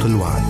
[0.00, 0.49] صوت الوعد.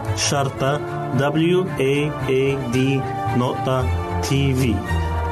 [0.29, 0.77] شرطة
[1.17, 2.77] W A A D
[3.37, 3.81] نقطة
[4.21, 4.75] تي في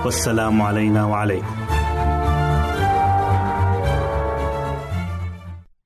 [0.05, 1.55] والسلام علينا وعليكم.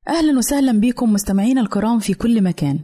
[0.08, 2.80] أهلا وسهلا بكم مستمعينا الكرام في كل مكان.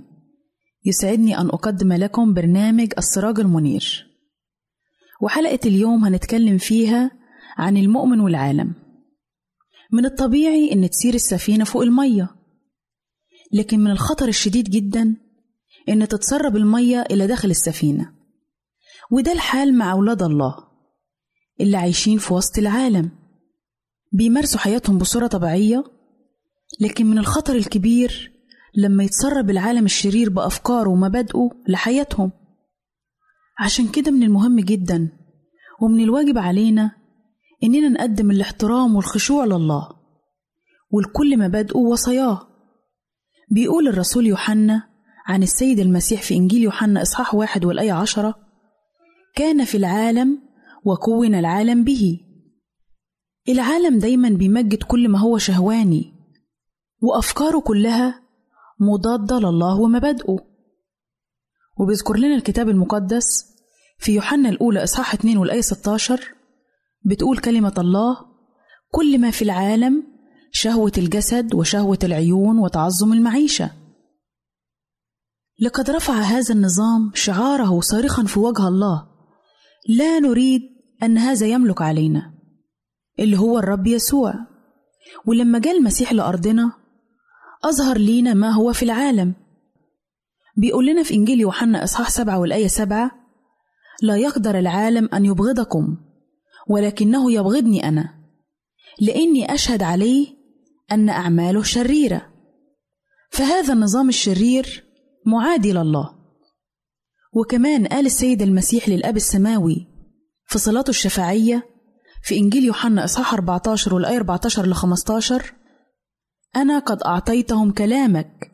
[0.86, 4.08] يسعدني أن أقدم لكم برنامج السراج المنير.
[5.22, 7.12] وحلقة اليوم هنتكلم فيها
[7.58, 8.74] عن المؤمن والعالم.
[9.92, 12.30] من الطبيعي إن تسير السفينة فوق المية.
[13.54, 15.29] لكن من الخطر الشديد جدا
[15.90, 18.14] إن تتسرب المية إلى داخل السفينة.
[19.12, 20.56] وده الحال مع أولاد الله
[21.62, 23.12] اللي عايشين في وسط العالم.
[24.12, 25.84] بيمارسوا حياتهم بصورة طبيعية
[26.82, 28.32] لكن من الخطر الكبير
[28.76, 32.32] لما يتسرب العالم الشرير بأفكاره ومبادئه لحياتهم.
[33.60, 35.10] عشان كده من المهم جدا
[35.82, 36.92] ومن الواجب علينا
[37.64, 39.90] إننا نقدم الاحترام والخشوع لله
[40.92, 42.48] ولكل مبادئه ووصاياه
[43.52, 44.89] بيقول الرسول يوحنا
[45.30, 48.36] عن السيد المسيح في إنجيل يوحنا إصحاح واحد والآية عشرة
[49.36, 50.40] كان في العالم
[50.86, 52.20] وكون العالم به.
[53.50, 56.14] العالم دايما بيمجد كل ما هو شهواني
[57.02, 58.22] وأفكاره كلها
[58.80, 60.38] مضادة لله ومبادئه.
[61.80, 63.46] وبيذكر لنا الكتاب المقدس
[63.98, 66.22] في يوحنا الأولى إصحاح 2 والآية 16
[67.06, 68.18] بتقول كلمة الله
[68.92, 70.04] كل ما في العالم
[70.52, 73.79] شهوة الجسد وشهوة العيون وتعظم المعيشة.
[75.62, 79.08] لقد رفع هذا النظام شعاره صارخا في وجه الله.
[79.90, 80.62] لا نريد
[81.04, 82.34] أن هذا يملك علينا.
[83.20, 84.34] اللي هو الرب يسوع.
[85.26, 86.72] ولما جاء المسيح لأرضنا
[87.64, 89.34] أظهر لينا ما هو في العالم.
[90.58, 93.12] بيقول لنا في إنجيل يوحنا إصحاح سبعة والآية سبعة
[94.02, 95.98] لا يقدر العالم أن يبغضكم
[96.70, 98.14] ولكنه يبغضني أنا
[99.02, 100.28] لأني أشهد عليه
[100.92, 102.34] أن أعماله شريرة.
[103.32, 104.89] فهذا النظام الشرير
[105.30, 106.10] معادي لله
[107.34, 109.88] وكمان قال السيد المسيح للأب السماوي
[110.46, 111.64] في صلاته الشفاعية
[112.24, 115.54] في إنجيل يوحنا إصحاح 14 والآية 14 ل 15
[116.56, 118.52] أنا قد أعطيتهم كلامك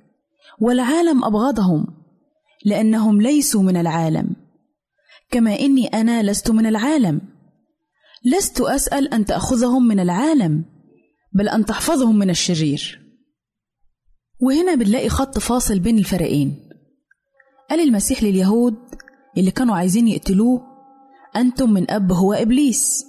[0.59, 1.87] والعالم أبغضهم
[2.65, 4.35] لأنهم ليسوا من العالم
[5.31, 7.21] كما إني أنا لست من العالم.
[8.25, 10.65] لست أسأل أن تأخذهم من العالم
[11.33, 13.01] بل أن تحفظهم من الشرير.
[14.41, 16.64] وهنا بنلاقي خط فاصل بين الفريقين.
[17.69, 18.75] قال المسيح لليهود
[19.37, 20.61] اللي كانوا عايزين يقتلوه
[21.35, 23.05] أنتم من أب هو إبليس.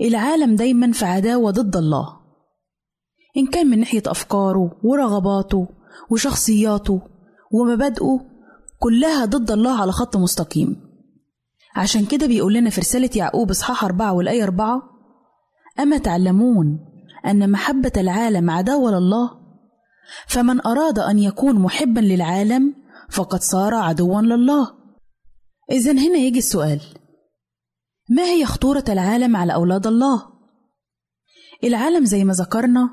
[0.00, 2.08] العالم دايما في عداوة ضد الله.
[3.36, 5.68] إن كان من ناحية أفكاره ورغباته
[6.10, 7.00] وشخصياته
[7.52, 8.20] ومبادئه
[8.78, 10.76] كلها ضد الله على خط مستقيم.
[11.76, 14.82] عشان كده بيقول لنا في رسالة يعقوب إصحاح أربعة والآية أربعة
[15.80, 16.78] أما تعلمون
[17.26, 19.30] أن محبة العالم عداوة لله
[20.26, 22.74] فمن أراد أن يكون محبا للعالم
[23.12, 24.68] فقد صار عدوا لله.
[25.70, 26.80] إذا هنا يجي السؤال.
[28.10, 30.22] ما هي خطورة العالم على أولاد الله؟
[31.64, 32.90] العالم زي ما ذكرنا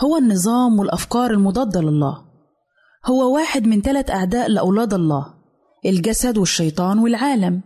[0.00, 2.24] هو النظام والأفكار المضادة لله.
[3.06, 5.34] هو واحد من ثلاث أعداء لأولاد الله
[5.86, 7.62] الجسد والشيطان والعالم.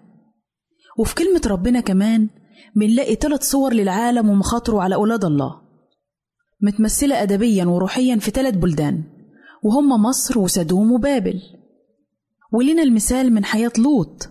[0.99, 2.28] وفي كلمة ربنا كمان
[2.76, 5.61] بنلاقي ثلاث صور للعالم ومخاطره على أولاد الله.
[6.61, 9.05] متمثلة أدبيا وروحيا في ثلاث بلدان
[9.64, 11.40] وهم مصر وسدوم وبابل.
[12.57, 14.29] ولنا المثال من حياة لوط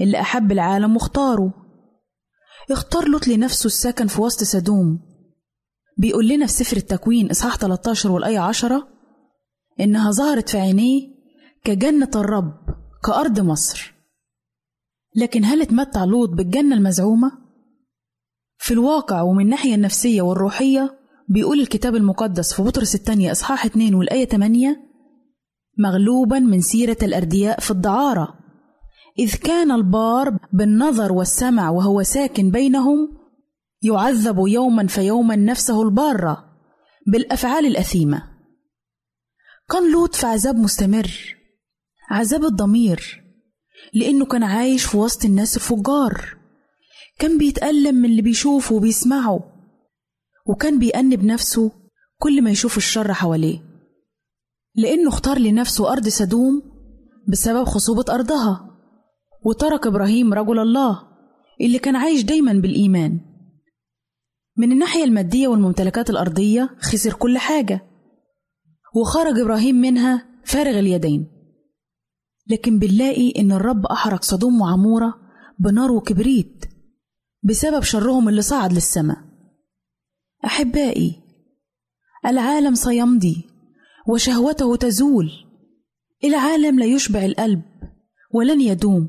[0.00, 1.52] اللي أحب العالم واختاره.
[2.70, 5.00] اختار لوط لنفسه السكن في وسط سدوم.
[5.98, 8.88] بيقول لنا في سفر التكوين إصحاح 13 والآية 10
[9.80, 11.08] إنها ظهرت في عينيه
[11.64, 12.54] كجنة الرب
[13.04, 13.94] كأرض مصر.
[15.16, 17.32] لكن هل اتمتع لوط بالجنة المزعومة؟
[18.58, 20.98] في الواقع ومن الناحية النفسية والروحية
[21.28, 24.89] بيقول الكتاب المقدس في بطرس الثانية إصحاح 2 والآية 8
[25.78, 28.34] مغلوبا من سيرة الأردياء في الدعارة.
[29.18, 33.18] إذ كان البار بالنظر والسمع وهو ساكن بينهم
[33.82, 36.44] يعذب يوما فيوما نفسه البارة
[37.06, 38.22] بالأفعال الأثيمة.
[39.70, 41.36] كان لوط في عذاب مستمر
[42.10, 43.24] عذاب الضمير
[43.94, 46.36] لأنه كان عايش في وسط الناس الفجار.
[47.18, 49.40] كان بيتألم من اللي بيشوفه وبيسمعه
[50.46, 51.72] وكان بيأنب نفسه
[52.18, 53.69] كل ما يشوف الشر حواليه.
[54.74, 56.62] لأنه اختار لنفسه أرض سدوم
[57.28, 58.70] بسبب خصوبة أرضها
[59.44, 61.02] وترك إبراهيم رجل الله
[61.60, 63.20] اللي كان عايش دايما بالإيمان.
[64.56, 67.86] من الناحية المادية والممتلكات الأرضية خسر كل حاجة
[68.96, 71.26] وخرج إبراهيم منها فارغ اليدين.
[72.46, 75.14] لكن بنلاقي إن الرب أحرق صدوم وعمورة
[75.58, 76.64] بنار وكبريت
[77.42, 79.18] بسبب شرهم اللي صعد للسماء.
[80.44, 81.22] أحبائي
[82.26, 83.49] العالم سيمضي.
[84.08, 85.30] وشهوته تزول.
[86.24, 87.62] العالم لا يشبع القلب
[88.34, 89.08] ولن يدوم.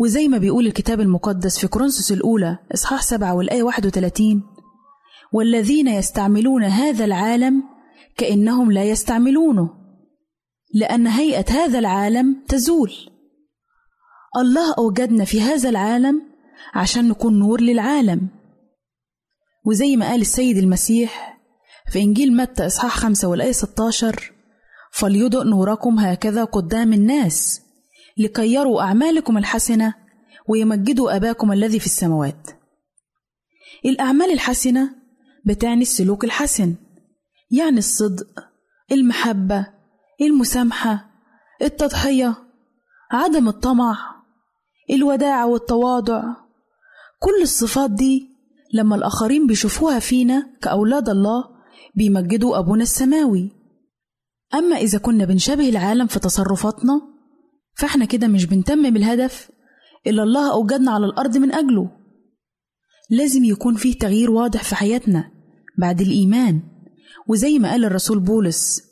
[0.00, 4.42] وزي ما بيقول الكتاب المقدس في كورنثوس الأولى إصحاح سبعة والآية 31
[5.32, 7.62] والذين يستعملون هذا العالم
[8.16, 9.70] كأنهم لا يستعملونه
[10.74, 12.92] لأن هيئة هذا العالم تزول.
[14.36, 16.22] الله أوجدنا في هذا العالم
[16.74, 18.28] عشان نكون نور للعالم.
[19.66, 21.37] وزي ما قال السيد المسيح
[21.90, 24.32] في إنجيل متى إصحاح خمسة والآية 16
[24.92, 27.60] فليضئ نوركم هكذا قدام الناس
[28.18, 29.94] لكي يروا أعمالكم الحسنة
[30.48, 32.50] ويمجدوا أباكم الذي في السماوات.
[33.84, 34.90] الأعمال الحسنة
[35.46, 36.74] بتعني السلوك الحسن
[37.50, 38.26] يعني الصدق
[38.92, 39.66] المحبة
[40.20, 41.10] المسامحة
[41.62, 42.34] التضحية
[43.12, 43.96] عدم الطمع
[44.90, 46.22] الوداعة والتواضع.
[47.20, 48.28] كل الصفات دي
[48.74, 51.44] لما الآخرين بيشوفوها فينا كأولاد الله
[51.98, 53.50] بيمجدوا أبونا السماوي.
[54.54, 57.00] أما إذا كنا بنشبه العالم في تصرفاتنا
[57.74, 59.50] فإحنا كده مش بنتمم الهدف
[60.06, 61.90] اللي الله أوجدنا على الأرض من أجله.
[63.10, 65.30] لازم يكون فيه تغيير واضح في حياتنا
[65.78, 66.62] بعد الإيمان.
[67.28, 68.82] وزي ما قال الرسول بولس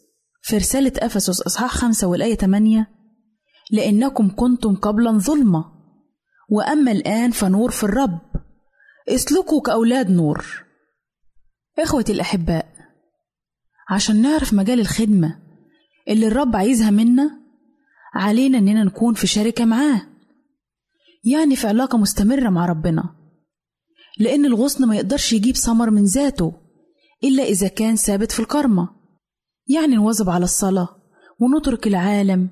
[0.43, 2.89] في رسالة أفسس إصحاح خمسة والآية 8
[3.71, 5.65] لأنكم كنتم قبلا ظلمة.
[6.51, 8.21] وأما الآن فنور في الرب.
[9.09, 10.65] اسلكوا كأولاد نور.
[11.79, 12.75] إخوتي الأحباء
[13.88, 15.38] عشان نعرف مجال الخدمة
[16.09, 17.40] اللي الرب عايزها منا
[18.14, 20.02] علينا إننا نكون في شركة معاه.
[21.25, 23.14] يعني في علاقة مستمرة مع ربنا.
[24.19, 26.52] لأن الغصن ما يقدرش يجيب ثمر من ذاته
[27.25, 28.88] إلا إذا كان ثابت في الكرمة.
[29.69, 30.88] يعني نواظب على الصلاة
[31.40, 32.50] ونترك العالم.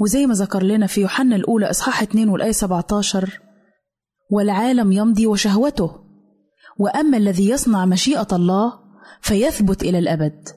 [0.00, 3.40] وزي ما ذكر لنا في يوحنا الأولى إصحاح 2 والآية 17
[4.30, 6.04] والعالم يمضي وشهوته.
[6.78, 8.83] وأما الذي يصنع مشيئة الله
[9.24, 10.48] فيثبت إلى الأبد.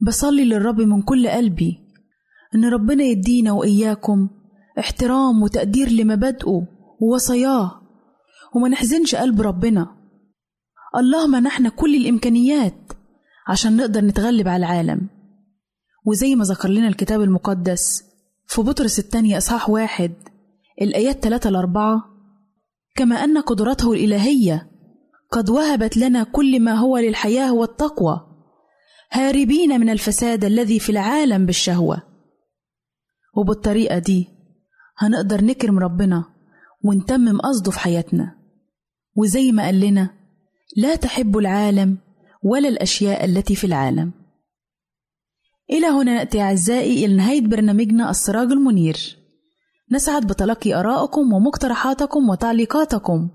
[0.00, 1.78] بصلي للرب من كل قلبي.
[2.54, 4.28] إن ربنا يدينا وإياكم
[4.78, 6.66] احترام وتقدير لمبادئه
[7.00, 7.80] ووصاياه.
[8.54, 9.96] وما نحزنش قلب ربنا.
[10.96, 12.92] الله منحنا كل الإمكانيات
[13.48, 15.08] عشان نقدر نتغلب على العالم.
[16.06, 18.02] وزي ما ذكر لنا الكتاب المقدس
[18.46, 20.12] في بطرس الثانية إصحاح واحد
[20.82, 22.04] الآيات ثلاثة لأربعة
[22.96, 24.77] كما أن قدرته الإلهية
[25.30, 28.20] قد وهبت لنا كل ما هو للحياة والتقوى
[29.12, 32.02] هاربين من الفساد الذي في العالم بالشهوة.
[33.36, 34.28] وبالطريقة دي
[34.98, 36.24] هنقدر نكرم ربنا
[36.84, 38.34] ونتمم قصده في حياتنا.
[39.16, 40.10] وزي ما قال لنا
[40.76, 41.98] لا تحب العالم
[42.42, 44.12] ولا الأشياء التي في العالم.
[45.70, 49.18] إلى هنا نأتي أعزائي إلى نهاية برنامجنا السراج المنير.
[49.92, 53.28] نسعد بتلقي آرائكم ومقترحاتكم وتعليقاتكم.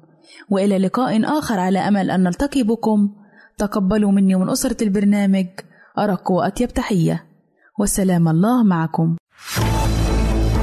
[0.50, 3.10] وإلى لقاء آخر على أمل أن نلتقي بكم.
[3.58, 5.48] تقبلوا مني ومن أسرة البرنامج
[5.98, 7.24] أرق وأطيب تحية.
[7.80, 9.16] وسلام الله معكم.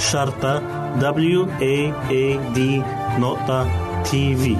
[0.00, 0.62] شرطة
[1.00, 2.58] W A A D
[3.20, 3.68] نقطة
[4.02, 4.56] تي في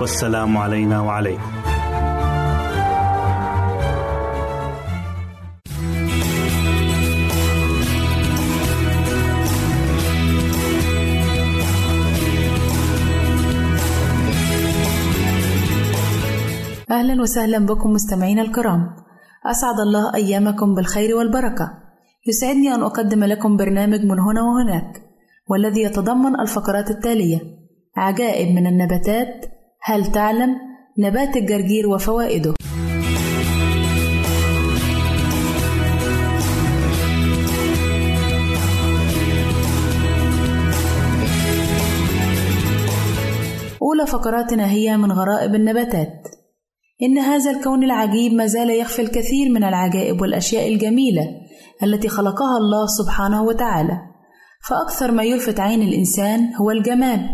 [0.00, 1.52] والسلام علينا وعليكم.
[16.90, 18.96] أهلا وسهلا بكم مستمعينا الكرام.
[19.46, 21.81] أسعد الله أيامكم بالخير والبركة.
[22.26, 25.02] يسعدني أن أقدم لكم برنامج من هنا وهناك
[25.50, 27.40] والذي يتضمن الفقرات التالية
[27.96, 29.44] عجائب من النباتات
[29.82, 30.56] هل تعلم؟
[30.98, 32.54] نبات الجرجير وفوائده.
[43.82, 46.41] أولى فقراتنا هي من غرائب النباتات.
[47.02, 51.22] إن هذا الكون العجيب ما زال يخفي الكثير من العجائب والأشياء الجميلة
[51.82, 53.98] التي خلقها الله سبحانه وتعالى.
[54.68, 57.28] فأكثر ما يلفت عين الإنسان هو الجمال.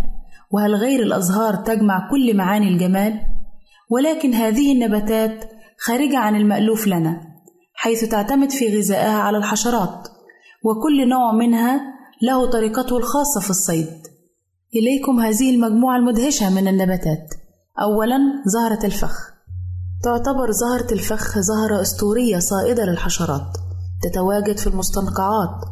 [0.53, 3.21] وهل غير الأزهار تجمع كل معاني الجمال؟
[3.91, 5.45] ولكن هذه النباتات
[5.79, 7.21] خارجة عن المألوف لنا
[7.75, 10.09] حيث تعتمد في غذائها على الحشرات
[10.65, 11.81] وكل نوع منها
[12.23, 13.89] له طريقته الخاصة في الصيد.
[14.77, 17.35] إليكم هذه المجموعة المدهشة من النباتات.
[17.81, 19.38] أولا زهرة الفخ.
[20.03, 23.57] تعتبر زهرة الفخ زهرة أسطورية صائدة للحشرات
[24.03, 25.65] تتواجد في المستنقعات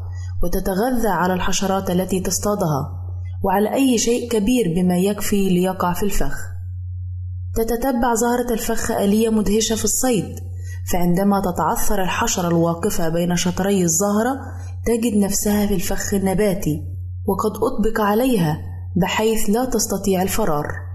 [0.42, 3.02] وتتغذى على الحشرات التي تصطادها
[3.44, 6.36] وعلى أي شيء كبير بما يكفي ليقع في الفخ.
[7.54, 10.34] تتتبع زهرة الفخ آلية مدهشة في الصيد
[10.92, 14.36] فعندما تتعثر الحشرة الواقفة بين شطري الزهرة
[14.86, 16.82] تجد نفسها في الفخ النباتي
[17.26, 18.58] وقد أطبق عليها
[18.96, 20.85] بحيث لا تستطيع الفرار.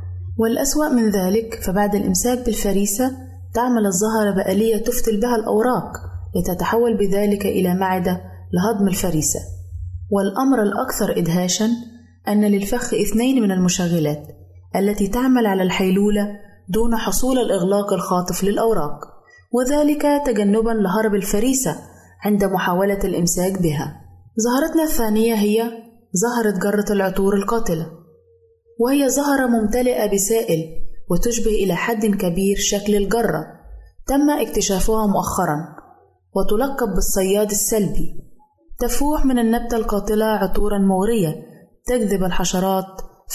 [0.42, 3.12] والأسوأ من ذلك فبعد الإمساك بالفريسة
[3.54, 5.92] تعمل الزهرة بآلية تفتل بها الأوراق
[6.36, 8.22] لتتحول بذلك إلى معدة
[8.54, 9.40] لهضم الفريسة.
[10.10, 11.70] والأمر الأكثر إدهاشا
[12.28, 14.28] أن للفخ اثنين من المشغلات
[14.76, 16.28] التي تعمل على الحيلولة
[16.70, 19.00] دون حصول الإغلاق الخاطف للأوراق
[19.52, 21.76] وذلك تجنبا لهرب الفريسة
[22.24, 24.02] عند محاولة الإمساك بها.
[24.36, 25.72] زهرتنا الثانية هي
[26.14, 28.01] زهرة جرة العطور القاتلة.
[28.82, 30.66] وهي زهرة ممتلئة بسائل
[31.12, 33.46] وتشبه إلى حد كبير شكل الجرة.
[34.08, 35.58] تم اكتشافها مؤخرا
[36.36, 38.14] وتلقب بالصياد السلبي.
[38.80, 41.36] تفوح من النبتة القاتلة عطورا مغرية
[41.86, 42.86] تجذب الحشرات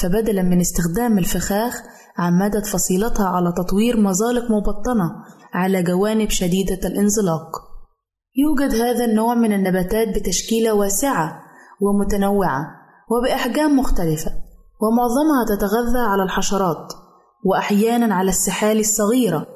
[0.01, 1.83] فبدلا من استخدام الفخاخ
[2.19, 5.11] عمدت فصيلتها على تطوير مزالق مبطنة
[5.53, 7.51] على جوانب شديدة الانزلاق.
[8.37, 11.41] يوجد هذا النوع من النباتات بتشكيلة واسعة
[11.81, 12.67] ومتنوعة
[13.11, 14.46] وبأحجام مختلفة.
[14.81, 16.93] ومعظمها تتغذى على الحشرات
[17.45, 19.47] وأحيانا على السحال الصغيرة.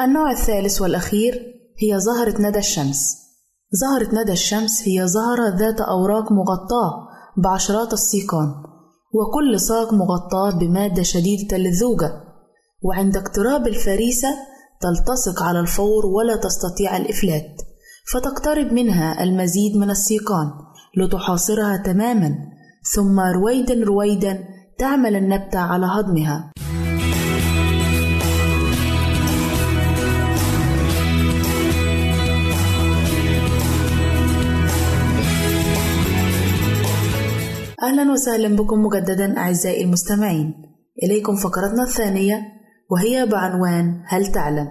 [0.00, 1.34] النوع الثالث والأخير
[1.78, 3.22] هي زهرة ندى الشمس.
[3.72, 8.54] زهرة ندى الشمس هي زهرة ذات أوراق مغطاة بعشرات السيقان
[9.14, 12.12] وكل ساق مغطاة بمادة شديدة اللزوجة
[12.82, 14.28] وعند اقتراب الفريسة
[14.80, 17.62] تلتصق على الفور ولا تستطيع الإفلات
[18.12, 20.50] فتقترب منها المزيد من السيقان
[20.96, 22.51] لتحاصرها تماما.
[22.84, 24.44] ثم رويدا رويدا
[24.78, 26.52] تعمل النبتة على هضمها
[37.82, 40.54] أهلا وسهلا بكم مجددا أعزائي المستمعين
[41.02, 42.42] إليكم فقرتنا الثانية
[42.90, 44.68] وهي بعنوان هل تعلم؟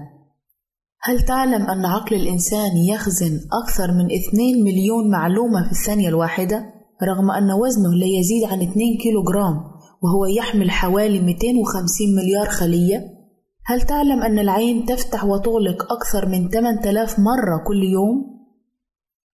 [1.01, 7.31] هل تعلم أن عقل الإنسان يخزن أكثر من 2 مليون معلومة في الثانية الواحدة؟ رغم
[7.31, 13.21] أن وزنه لا يزيد عن 2 كيلو جرام وهو يحمل حوالي 250 مليار خلية؟
[13.65, 18.41] هل تعلم أن العين تفتح وتغلق أكثر من 8000 مرة كل يوم؟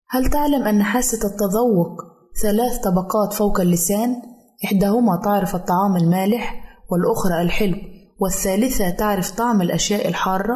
[0.09, 2.01] هل تعلم أن حاسة التذوق
[2.41, 4.15] ثلاث طبقات فوق اللسان
[4.65, 7.77] إحداهما تعرف الطعام المالح والأخرى الحلو
[8.19, 10.55] والثالثة تعرف طعم الأشياء الحارة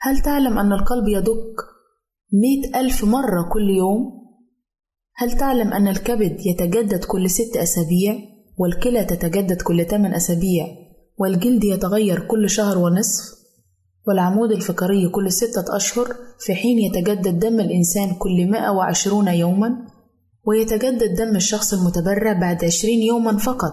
[0.00, 1.54] هل تعلم أن القلب يدق
[2.32, 4.17] مئة ألف مرة كل يوم؟
[5.20, 8.18] هل تعلم أن الكبد يتجدد كل ست أسابيع
[8.58, 10.66] والكلى تتجدد كل ثمان أسابيع
[11.18, 13.38] والجلد يتغير كل شهر ونصف
[14.08, 16.06] والعمود الفقري كل ستة أشهر
[16.38, 19.70] في حين يتجدد دم الإنسان كل 120 يوما
[20.44, 23.72] ويتجدد دم الشخص المتبرع بعد 20 يوما فقط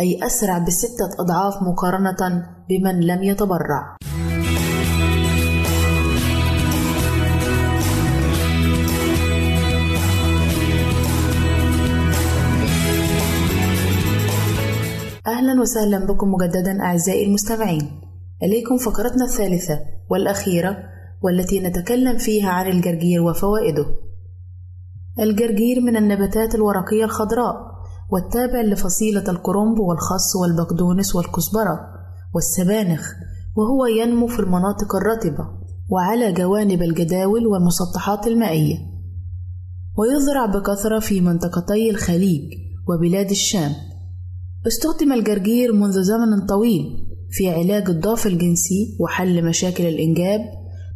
[0.00, 3.96] أي أسرع بستة أضعاف مقارنة بمن لم يتبرع.
[15.26, 18.00] أهلا وسهلا بكم مجددا أعزائي المستمعين.
[18.42, 20.76] إليكم فقرتنا الثالثة والأخيرة
[21.22, 23.86] والتي نتكلم فيها عن الجرجير وفوائده.
[25.18, 27.54] الجرجير من النباتات الورقية الخضراء
[28.10, 31.80] والتابع لفصيلة الكرنب والخس والبقدونس والكزبرة
[32.34, 33.12] والسبانخ
[33.56, 35.48] وهو ينمو في المناطق الرطبة
[35.88, 38.76] وعلى جوانب الجداول والمسطحات المائية.
[39.96, 42.42] ويزرع بكثرة في منطقتي الخليج
[42.88, 43.72] وبلاد الشام.
[44.66, 50.40] استخدم الجرجير منذ زمن طويل في علاج الضعف الجنسي وحل مشاكل الإنجاب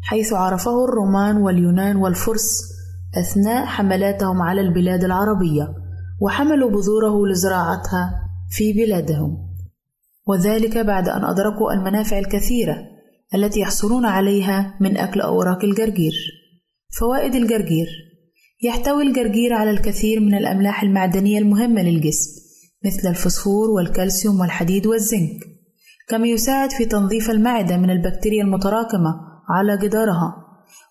[0.03, 2.49] حيث عرفه الرومان واليونان والفرس
[3.19, 5.75] أثناء حملاتهم على البلاد العربية
[6.21, 8.11] وحملوا بذوره لزراعتها
[8.51, 9.37] في بلادهم.
[10.27, 12.77] وذلك بعد أن أدركوا المنافع الكثيرة
[13.35, 16.13] التي يحصلون عليها من أكل أوراق الجرجير.
[17.01, 17.87] فوائد الجرجير
[18.63, 22.50] يحتوي الجرجير على الكثير من الأملاح المعدنية المهمة للجسم
[22.85, 25.40] مثل الفسفور والكالسيوم والحديد والزنك
[26.09, 29.14] كما يساعد في تنظيف المعدة من البكتيريا المتراكمة
[29.49, 30.35] على جدارها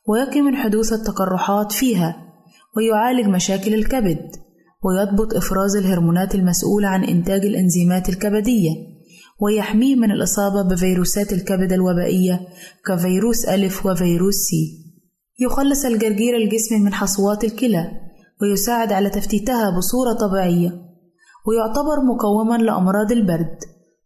[0.08, 2.16] ويقي من حدوث التقرحات فيها
[2.78, 4.20] ويعالج مشاكل الكبد
[4.84, 8.70] ويضبط إفراز الهرمونات المسؤولة عن إنتاج الإنزيمات الكبدية
[9.42, 12.40] ويحميه من الإصابة بفيروسات الكبد الوبائية
[12.86, 14.86] كفيروس ألف وفيروس سي.
[15.40, 17.92] يخلص الجرجير الجسم من حصوات الكلى
[18.42, 20.89] ويساعد على تفتيتها بصورة طبيعية.
[21.48, 23.58] ويعتبر مقوما لأمراض البرد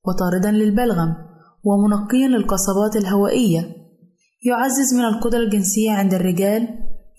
[0.08, 1.15] وطاردا للبلغم
[1.63, 3.76] ومنقيا للقصبات الهوائية.
[4.46, 6.67] يعزز من القدرة الجنسية عند الرجال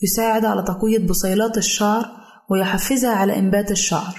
[0.03, 2.07] يساعد على تقوية بصيلات الشعر
[2.50, 4.14] ويحفزها على إنبات الشعر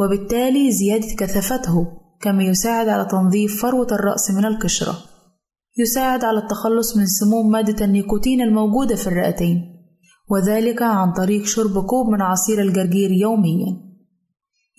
[0.00, 1.86] وبالتالي زيادة كثافته
[2.20, 4.94] كما يساعد على تنظيف فروة الرأس من القشرة.
[5.78, 9.62] يساعد على التخلص من سموم مادة النيكوتين الموجودة في الرئتين
[10.30, 13.89] وذلك عن طريق شرب كوب من عصير الجرجير يوميا.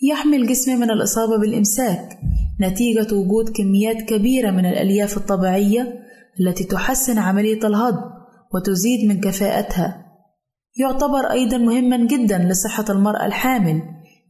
[0.04, 2.18] يحمي الجسم من الإصابة بالإمساك
[2.60, 5.98] نتيجة وجود كميات كبيرة من الألياف الطبيعية
[6.40, 8.00] التي تحسن عملية الهضم
[8.54, 10.06] وتزيد من كفاءتها.
[10.76, 13.82] يعتبر أيضا مهما جدا لصحة المرأة الحامل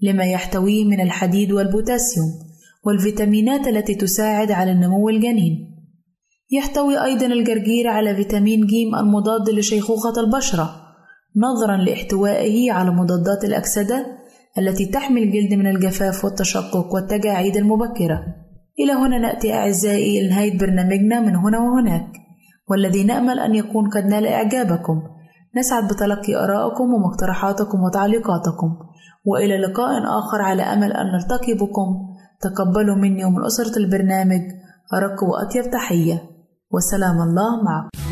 [0.02, 2.26] لما يحتويه من الحديد والبوتاسيوم
[2.87, 5.72] والفيتامينات التي تساعد على النمو الجنين.
[6.50, 10.82] يحتوي أيضا الجرجير على فيتامين ج المضاد لشيخوخة البشرة
[11.37, 14.21] نظرا لاحتوائه على مضادات الأكسدة
[14.58, 18.24] التي تحمي الجلد من الجفاف والتشقق والتجاعيد المبكرة.
[18.80, 22.06] إلى هنا نأتي أعزائي لنهاية برنامجنا من هنا وهناك.
[22.70, 25.02] والذي نأمل أن يكون قد نال إعجابكم.
[25.56, 28.76] نسعد بتلقي آرائكم ومقترحاتكم وتعليقاتكم.
[29.24, 31.86] وإلى لقاء آخر على أمل أن نلتقي بكم.
[32.40, 34.42] تقبلوا مني ومن أسرة البرنامج.
[34.94, 36.22] أرق وأطيب تحية.
[36.70, 38.12] وسلام الله معكم.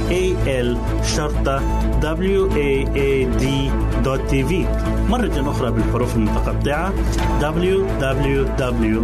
[4.01, 4.51] www.al-waad.tv
[5.09, 6.93] مرة أخرى بالحروف المتقطعة
[7.41, 9.01] www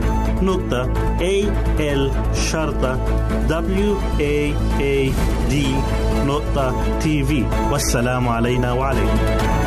[6.28, 7.32] www.al-waad.tv
[7.72, 9.67] والسلام علينا وعليكم.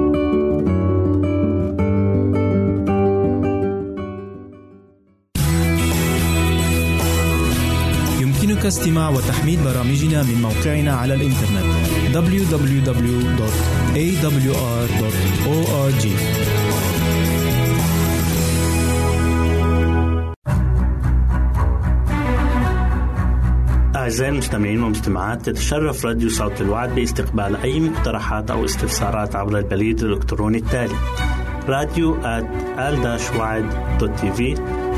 [8.61, 11.65] يمكنك استماع وتحميل برامجنا من موقعنا على الإنترنت
[12.13, 13.27] www.awr.org
[23.95, 30.57] أعزائي المستمعين والمستمعات تتشرف راديو صوت الوعد باستقبال أي مقترحات أو استفسارات عبر البريد الإلكتروني
[30.57, 30.95] التالي
[31.67, 32.47] راديو آل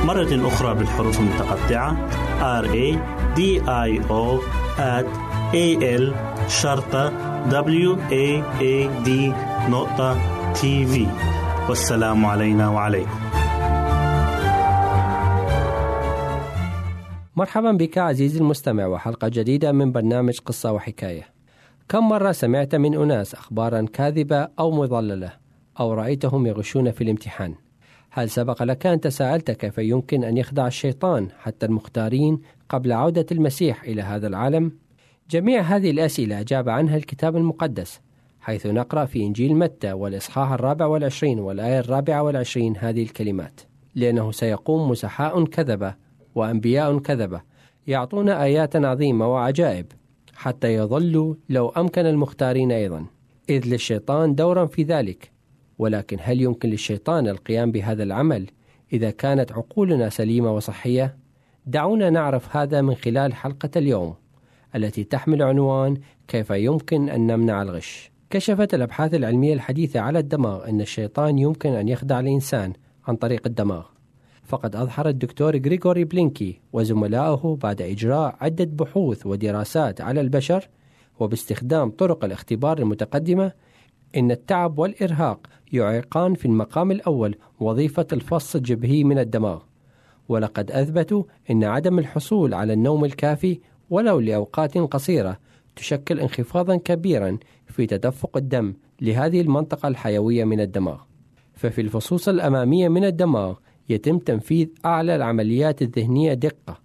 [0.05, 2.89] مرة أخرى بالحروف المتقطعة R A
[3.37, 3.39] D
[3.87, 4.23] I O
[4.77, 5.07] at
[5.53, 5.67] A
[6.01, 6.05] L
[6.47, 7.09] شرطة
[7.49, 9.09] W A A D
[9.69, 10.17] نقطة
[10.53, 11.07] تي في
[11.69, 13.19] والسلام علينا وعليكم
[17.35, 21.23] مرحبا بك عزيزي المستمع وحلقة جديدة من برنامج قصة وحكاية.
[21.89, 25.33] كم مرة سمعت من أناس أخبارا كاذبة أو مضللة
[25.79, 27.55] أو رأيتهم يغشون في الامتحان؟
[28.15, 32.39] هل سبق لك أن تساءلت كيف يمكن أن يخدع الشيطان حتى المختارين
[32.69, 34.71] قبل عودة المسيح إلى هذا العالم؟
[35.29, 38.01] جميع هذه الأسئلة أجاب عنها الكتاب المقدس
[38.41, 43.61] حيث نقرأ في إنجيل متى والإصحاح الرابع والعشرين والآية الرابعة والعشرين هذه الكلمات
[43.95, 45.95] لأنه سيقوم مسحاء كذبة
[46.35, 47.41] وأنبياء كذبة
[47.87, 49.85] يعطون آيات عظيمة وعجائب
[50.35, 53.05] حتى يظلوا لو أمكن المختارين أيضا
[53.49, 55.32] إذ للشيطان دورا في ذلك
[55.79, 58.45] ولكن هل يمكن للشيطان القيام بهذا العمل
[58.93, 61.17] إذا كانت عقولنا سليمة وصحية؟
[61.65, 64.15] دعونا نعرف هذا من خلال حلقة اليوم
[64.75, 65.97] التي تحمل عنوان
[66.27, 71.87] كيف يمكن أن نمنع الغش كشفت الأبحاث العلمية الحديثة على الدماغ أن الشيطان يمكن أن
[71.87, 72.73] يخدع الإنسان
[73.07, 73.85] عن طريق الدماغ
[74.43, 80.69] فقد أظهر الدكتور غريغوري بلينكي وزملائه بعد إجراء عدة بحوث ودراسات على البشر
[81.19, 83.51] وباستخدام طرق الاختبار المتقدمة
[84.17, 89.61] إن التعب والإرهاق يعيقان في المقام الأول وظيفة الفص الجبهي من الدماغ.
[90.29, 93.59] ولقد أثبتوا أن عدم الحصول على النوم الكافي
[93.89, 95.39] ولو لأوقات قصيرة
[95.75, 97.37] تشكل انخفاضا كبيرا
[97.67, 101.01] في تدفق الدم لهذه المنطقة الحيوية من الدماغ.
[101.53, 103.55] ففي الفصوص الأمامية من الدماغ
[103.89, 106.79] يتم تنفيذ أعلى العمليات الذهنية دقة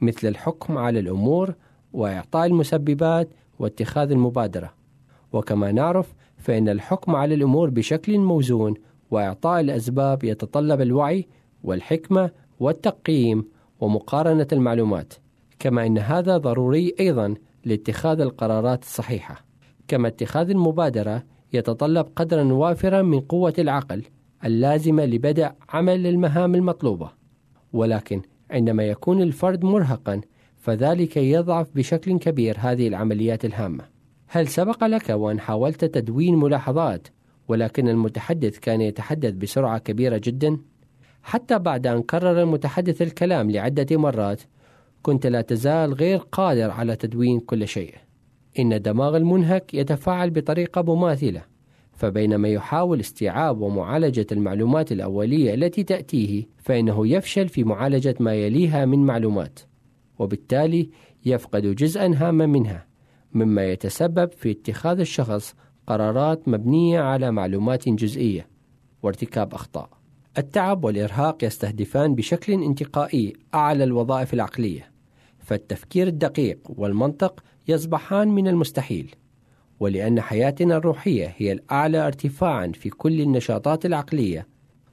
[0.00, 1.54] مثل الحكم على الأمور
[1.92, 3.28] وإعطاء المسببات
[3.58, 4.74] واتخاذ المبادرة.
[5.32, 8.74] وكما نعرف فإن الحكم على الأمور بشكل موزون
[9.10, 11.28] وإعطاء الأسباب يتطلب الوعي
[11.64, 12.30] والحكمة
[12.60, 13.44] والتقييم
[13.80, 15.14] ومقارنة المعلومات.
[15.58, 17.34] كما أن هذا ضروري أيضا
[17.64, 19.44] لاتخاذ القرارات الصحيحة.
[19.88, 21.22] كما اتخاذ المبادرة
[21.52, 24.04] يتطلب قدرا وافرا من قوة العقل
[24.44, 27.10] اللازمة لبدء عمل المهام المطلوبة.
[27.72, 30.20] ولكن عندما يكون الفرد مرهقا
[30.56, 33.99] فذلك يضعف بشكل كبير هذه العمليات الهامة.
[34.32, 37.08] هل سبق لك وأن حاولت تدوين ملاحظات
[37.48, 40.58] ولكن المتحدث كان يتحدث بسرعة كبيرة جدا؟
[41.22, 44.40] حتى بعد أن كرر المتحدث الكلام لعدة مرات
[45.02, 47.94] كنت لا تزال غير قادر على تدوين كل شيء
[48.58, 51.42] إن الدماغ المنهك يتفاعل بطريقة مماثلة
[51.92, 59.06] فبينما يحاول استيعاب ومعالجة المعلومات الأولية التي تأتيه فإنه يفشل في معالجة ما يليها من
[59.06, 59.60] معلومات
[60.18, 60.90] وبالتالي
[61.24, 62.89] يفقد جزءا هاما منها
[63.34, 65.54] مما يتسبب في اتخاذ الشخص
[65.86, 68.46] قرارات مبنية على معلومات جزئية
[69.02, 70.00] وارتكاب أخطاء.
[70.38, 74.90] التعب والإرهاق يستهدفان بشكل انتقائي أعلى الوظائف العقلية
[75.38, 79.14] فالتفكير الدقيق والمنطق يصبحان من المستحيل
[79.80, 84.46] ولأن حياتنا الروحية هي الأعلى ارتفاعا في كل النشاطات العقلية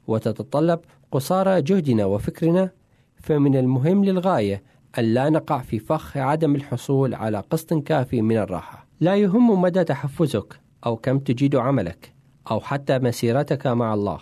[0.07, 0.79] وتتطلب
[1.11, 2.71] قصارى جهدنا وفكرنا
[3.15, 4.63] فمن المهم للغاية
[4.99, 8.87] أن لا نقع في فخ عدم الحصول على قسط كافي من الراحة.
[8.99, 12.13] لا يهم مدى تحفزك أو كم تجيد عملك
[12.51, 14.19] أو حتى مسيرتك مع الله.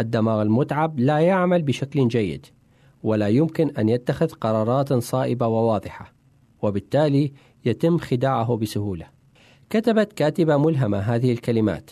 [0.00, 2.46] الدماغ المتعب لا يعمل بشكل جيد
[3.02, 6.12] ولا يمكن أن يتخذ قرارات صائبة وواضحة
[6.62, 7.32] وبالتالي
[7.64, 9.06] يتم خداعه بسهولة.
[9.70, 11.90] كتبت كاتبة ملهمة هذه الكلمات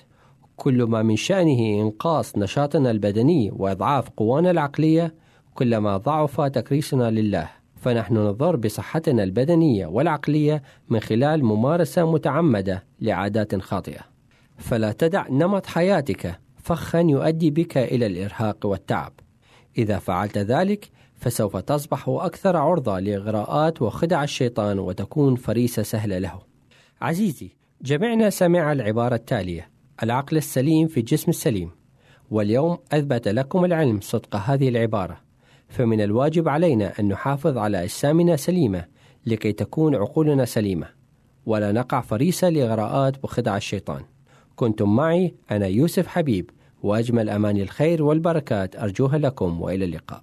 [0.57, 5.15] كل ما من شأنه إنقاص نشاطنا البدني وإضعاف قوانا العقلية
[5.55, 7.64] كلما ضعف تكريسنا لله.
[7.85, 14.01] فنحن نضر بصحتنا البدنية والعقلية من خلال ممارسة متعمدة لعادات خاطئة.
[14.59, 19.13] فلا تدع نمط حياتك فخا يؤدي بك إلى الإرهاق والتعب.
[19.79, 26.43] إذا فعلت ذلك فسوف تصبح أكثر عرضة لإغراءات وخدع الشيطان وتكون فريسة سهلة له.
[27.01, 27.51] عزيزي
[27.83, 29.71] جميعنا سمع العبارة التالية
[30.03, 31.71] العقل السليم في الجسم السليم.
[32.31, 35.24] واليوم أثبت لكم العلم صدق هذه العبارة.
[35.69, 38.85] فمن الواجب علينا أن نحافظ على أجسامنا سليمة
[39.27, 40.87] لكي تكون عقولنا سليمة.
[41.47, 44.03] ولا نقع فريسة لإغراءات وخدع الشيطان.
[44.57, 46.51] كنتم معي أنا يوسف حبيب.
[46.83, 48.77] وأجمل أماني الخير والبركات.
[48.77, 50.23] أرجوها لكم وإلى اللقاء.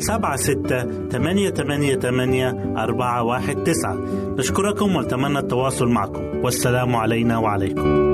[0.00, 3.94] سبعة ستة ثمانية ثمانية ثمانية أربعة واحد تسعة.
[4.38, 6.22] نشكركم ونتمنى التواصل معكم.
[6.44, 8.10] والسلام علينا وعليكم.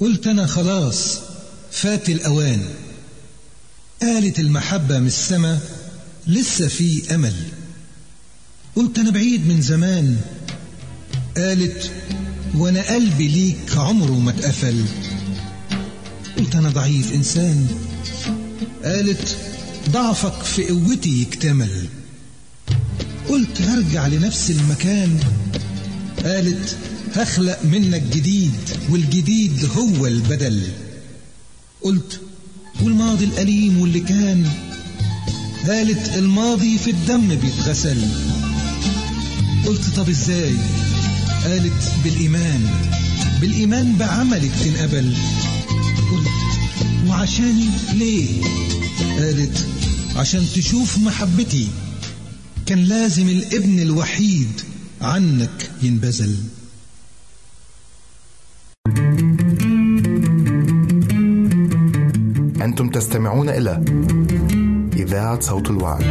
[0.00, 1.20] قلت أنا خلاص.
[1.70, 2.60] فات الأوان.
[4.02, 5.58] قالت المحبة من السما
[6.26, 7.34] لسه في أمل.
[8.76, 10.16] قلت أنا بعيد من زمان.
[11.36, 11.92] قالت
[12.58, 14.84] وأنا قلبي ليك عمره ما اتقفل.
[16.38, 17.66] قلت أنا ضعيف إنسان.
[18.84, 19.36] قالت
[19.90, 21.88] ضعفك في قوتي يكتمل.
[23.28, 25.18] قلت هرجع لنفس المكان.
[26.24, 26.76] قالت
[27.14, 28.54] هخلق منك جديد
[28.90, 30.62] والجديد هو البدل.
[31.82, 32.20] قلت
[32.82, 34.50] والماضي الأليم واللي كان؟
[35.68, 38.08] قالت الماضي في الدم بيتغسل.
[39.66, 40.54] قلت طب إزاي؟
[41.44, 42.66] قالت بالإيمان.
[43.40, 45.16] بالإيمان بعملك تنقبل.
[46.10, 46.28] قلت
[47.08, 48.42] وعشاني ليه؟
[49.18, 49.66] قالت
[50.16, 51.68] عشان تشوف محبتي.
[52.66, 54.60] كان لازم الابن الوحيد
[55.00, 56.36] عنك ينبذل.
[62.62, 63.84] أنتم تستمعون إلى
[64.96, 66.04] إذاعة صوت الوعد.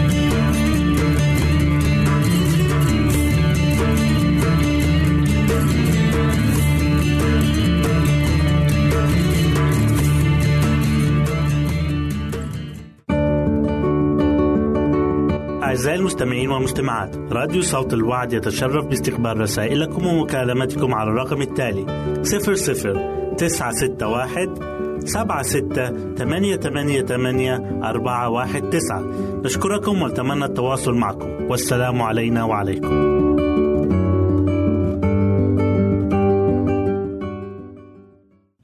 [15.78, 21.86] أعزائي المستمعين والمستمعات راديو صوت الوعد يتشرف باستقبال رسائلكم ومكالمتكم على الرقم التالي
[22.24, 29.02] 00 961 سبعة ستة ثمانية ثمانية ثمانية أربعة واحد تسعة.
[29.46, 31.30] نشكركم ونتمنى التواصل معكم.
[31.50, 33.18] والسلام علينا وعليكم.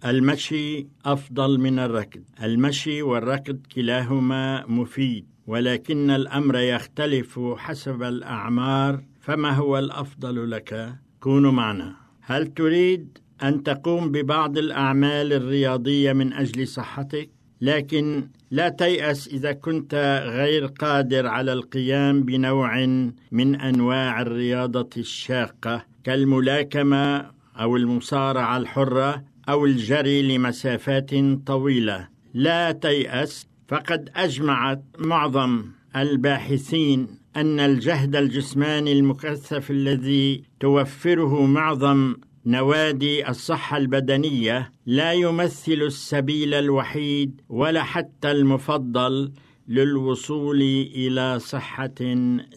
[0.05, 2.21] المشي أفضل من الركض.
[2.43, 5.32] المشي والركض كلاهما مفيد.
[5.47, 14.11] ولكن الأمر يختلف حسب الأعمار فما هو الأفضل لك؟ كونوا معنا هل تريد أن تقوم
[14.11, 17.29] ببعض الأعمال الرياضية من أجل صحتك؟
[17.61, 22.85] لكن لا تيأس إذا كنت غير قادر على القيام بنوع
[23.31, 31.11] من أنواع الرياضة الشاقة كالملاكمة أو المصارعة الحرة أو الجري لمسافات
[31.45, 35.65] طويلة لا تيأس فقد أجمعت معظم
[35.95, 42.15] الباحثين أن الجهد الجسماني المكثف الذي توفره معظم
[42.45, 49.31] نوادي الصحة البدنية لا يمثل السبيل الوحيد ولا حتى المفضل
[49.67, 50.61] للوصول
[50.95, 51.95] إلى صحة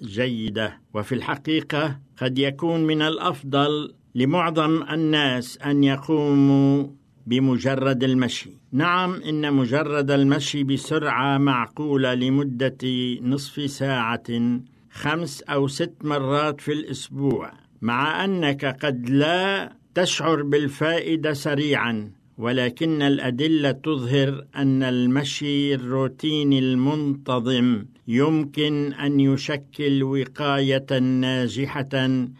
[0.02, 0.80] جيدة.
[0.94, 6.86] وفي الحقيقة قد يكون من الأفضل لمعظم الناس أن يقوموا
[7.26, 8.50] بمجرد المشي.
[8.72, 12.78] نعم إن مجرد المشي بسرعة معقولة لمدة
[13.22, 14.58] نصف ساعة
[14.90, 17.52] خمس أو ست مرات في الأسبوع
[17.82, 28.92] مع أنك قد لا تشعر بالفائدة سريعا ولكن الأدلة تظهر أن المشي الروتيني المنتظم يمكن
[28.92, 31.88] أن يشكل وقاية ناجحة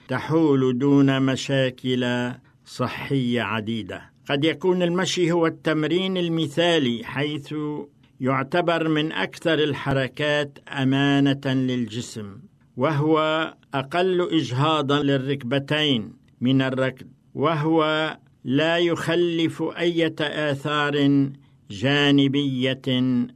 [0.09, 2.32] تحول دون مشاكل
[2.64, 4.15] صحية عديدة.
[4.28, 7.54] قد يكون المشي هو التمرين المثالي حيث
[8.20, 12.38] يعتبر من أكثر الحركات أمانة للجسم
[12.76, 13.18] وهو
[13.74, 21.28] أقل إجهاضا للركبتين من الركض وهو لا يخلف أي آثار
[21.70, 22.82] جانبية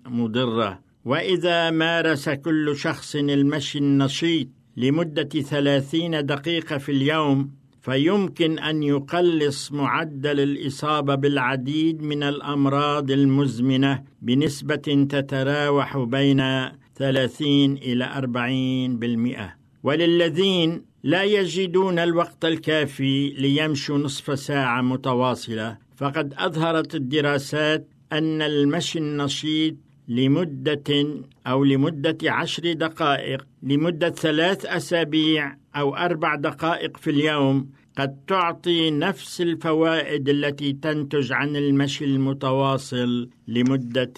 [0.07, 0.81] مضرة.
[1.05, 7.60] وإذا مارس كل شخص المشي النشيط لمدة ثلاثين دقيقة في اليوم
[7.91, 18.99] فيمكن أن يقلص معدل الإصابة بالعديد من الأمراض المزمنة بنسبة تتراوح بين 30 إلى 40
[18.99, 19.55] بالمئة.
[19.83, 29.75] وللذين لا يجدون الوقت الكافي ليمشوا نصف ساعة متواصلة فقد أظهرت الدراسات أن المشي النشيط
[30.09, 31.07] لمدة
[31.47, 39.41] أو لمدة عشر دقائق لمدة ثلاث أسابيع أو أربع دقائق في اليوم قد تعطي نفس
[39.41, 44.15] الفوائد التي تنتج عن المشي المتواصل لمدة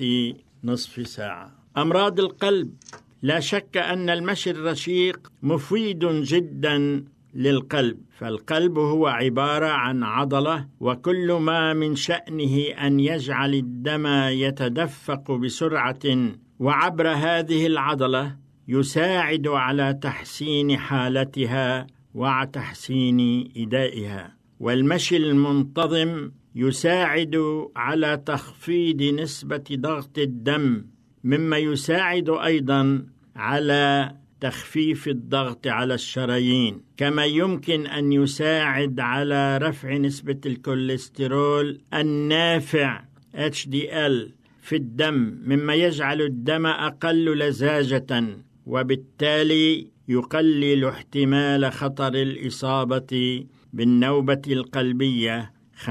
[0.64, 1.53] نصف ساعة.
[1.76, 2.74] أمراض القلب
[3.22, 7.05] لا شك أن المشي الرشيق مفيد جدا
[7.35, 16.33] للقلب فالقلب هو عبارة عن عضلة وكل ما من شأنه أن يجعل الدم يتدفق بسرعة
[16.59, 18.37] وعبر هذه العضلة
[18.68, 24.36] يساعد على تحسين حالتها وتحسين إدائها.
[24.60, 27.36] والمشي المنتظم يساعد
[27.76, 30.84] على تخفيض نسبة ضغط الدم
[31.24, 33.06] مما يساعد أيضا
[33.36, 36.80] على تخفيف الضغط على الشرايين.
[36.96, 43.04] كما يمكن أن يساعد على رفع نسبة الكوليسترول النافع
[43.34, 44.32] HDL
[44.62, 48.24] في الدم مما يجعل الدم أقل لزاجة
[48.66, 55.52] وبالتالي يقلل احتمال خطر الإصابة بالنوبة القلبية
[55.84, 55.88] 50%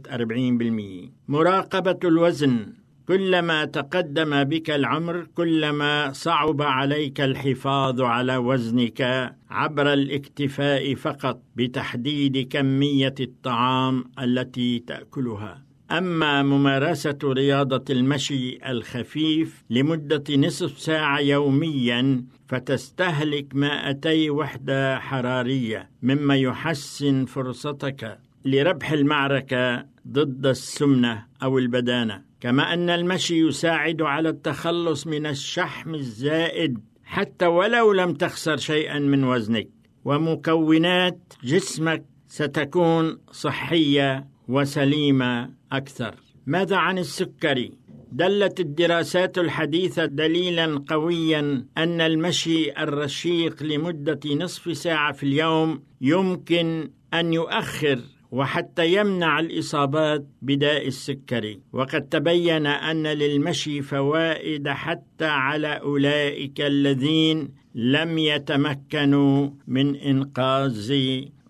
[1.07, 2.67] 40% مراقبة الوزن.
[3.09, 13.15] كلما تقدم بك العمر كلما صعب عليك الحفاظ على وزنك عبر الاكتفاء فقط بتحديد كمية
[13.21, 15.63] الطعام التي تأكلها.
[15.91, 27.25] أما ممارسة رياضة المشي الخفيف لمدة نصف ساعة يوميا فتستهلك 200 وحدة حرارية مما يحسن
[27.25, 35.95] فرصتك لربح المعركة ضد السمنة أو البدانة كما أن المشي يساعد على التخلص من الشحم
[35.95, 39.69] الزائد حتى ولو لم تخسر شيئا من وزنك.
[40.05, 46.15] ومكونات جسمك ستكون صحية وسليمة أكثر.
[46.47, 47.73] ماذا عن السكري؟
[48.13, 57.33] دلت الدراسات الحديثة دليلا قويا أن المشي الرشيق لمدة نصف ساعة في اليوم يمكن أن
[57.33, 58.01] يؤخر
[58.31, 68.19] وحتى يمنع الإصابات بداء السكري وقد تبين أن للمشي فوائد حتى على أولئك الذين لم
[68.19, 70.93] يتمكنوا من إنقاذ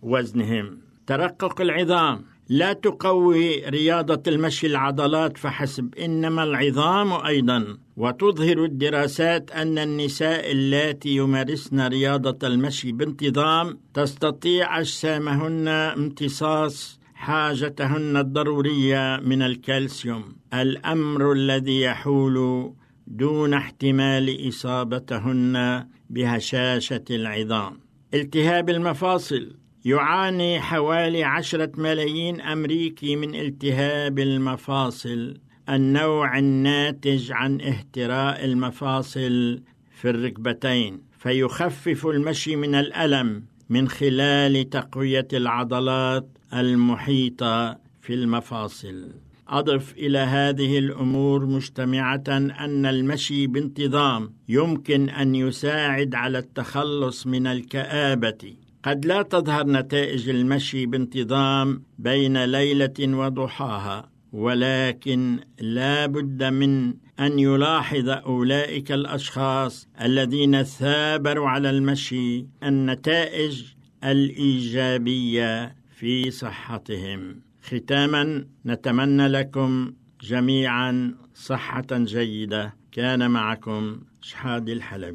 [0.02, 0.78] وزنهم.
[1.06, 2.24] ترقق العظام.
[2.48, 7.78] لا تقوي رياضة المشي العضلات فحسب إنما العظام أيضا.
[7.98, 19.42] وتظهر الدراسات أن النساء اللاتي يمارسن رياضة المشي بانتظام تستطيع أجسامهن امتصاص حاجتهن الضرورية من
[19.42, 22.70] الكالسيوم الأمر الذي يحول
[23.06, 27.80] دون احتمال إصابتهن بهشاشة العظام.
[28.14, 39.62] التهاب المفاصل يعاني حوالي عشرة ملايين أمريكي من التهاب المفاصل النوع الناتج عن اهتراء المفاصل
[39.90, 49.08] في الركبتين فيخفف المشي من الألم من خلال تقوية العضلات المحيطة في المفاصل.
[49.48, 58.54] أضف إلى هذه الأمور مجتمعة أن المشي بانتظام يمكن أن يساعد على التخلص من الكآبة.
[58.82, 64.17] قد لا تظهر نتائج المشي بانتظام بين ليلة وضحاها.
[64.32, 73.64] ولكن لا بد من أن يلاحظ أولئك الأشخاص الذين ثابروا على المشي النتائج
[74.04, 77.40] الإيجابية في صحتهم.
[77.62, 82.74] ختاما نتمنى لكم جميعا صحة جيدة.
[82.92, 85.14] كان معكم شحاد الحلبي.